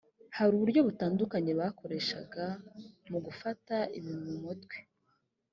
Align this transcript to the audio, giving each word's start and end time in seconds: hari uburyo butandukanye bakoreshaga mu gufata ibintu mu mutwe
hari 0.35 0.51
uburyo 0.55 0.79
butandukanye 0.87 1.51
bakoreshaga 1.59 2.43
mu 3.09 3.19
gufata 3.25 3.75
ibintu 3.97 4.27
mu 4.33 4.37
mutwe 4.45 4.77